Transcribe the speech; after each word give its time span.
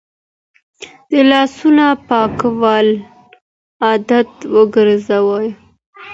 د 1.09 1.11
لاسونو 1.29 1.87
پاکول 2.07 2.87
عادت 3.85 4.29
وګرځوئ. 4.55 5.47